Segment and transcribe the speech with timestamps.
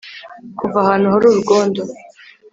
[0.57, 1.81] kuva ahantu hari urwondo.